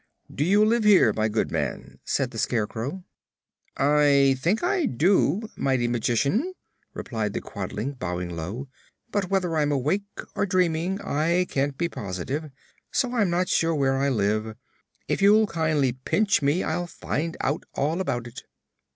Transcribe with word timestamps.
"Do 0.33 0.43
you 0.43 0.65
live 0.65 0.83
here, 0.83 1.13
my 1.13 1.27
good 1.27 1.51
man?" 1.51 1.99
asked 2.07 2.31
the 2.31 2.39
Scarecrow. 2.39 3.03
"I 3.77 4.35
think 4.39 4.63
I 4.63 4.87
do, 4.87 5.41
Most 5.41 5.57
Mighty 5.59 5.87
Magician," 5.87 6.55
replied 6.95 7.33
the 7.33 7.39
Quadling, 7.41 7.99
bowing 7.99 8.35
low; 8.35 8.67
"but 9.11 9.29
whether 9.29 9.55
I'm 9.55 9.71
awake 9.71 10.07
or 10.33 10.47
dreaming 10.47 10.99
I 11.01 11.45
can't 11.47 11.77
be 11.77 11.87
positive, 11.87 12.49
so 12.91 13.13
I'm 13.13 13.29
not 13.29 13.47
sure 13.47 13.75
where 13.75 13.97
I 13.99 14.09
live. 14.09 14.55
If 15.07 15.21
you'll 15.21 15.45
kindly 15.45 15.91
pinch 15.91 16.41
me 16.41 16.63
I'll 16.63 16.87
find 16.87 17.37
out 17.39 17.65
all 17.75 18.01
about 18.01 18.25
it!" 18.25 18.41